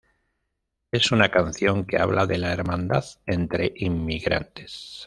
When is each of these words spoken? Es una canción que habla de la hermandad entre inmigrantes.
Es 0.91 1.11
una 1.11 1.29
canción 1.29 1.85
que 1.85 1.99
habla 2.01 2.25
de 2.25 2.39
la 2.39 2.51
hermandad 2.51 3.05
entre 3.27 3.71
inmigrantes. 3.75 4.99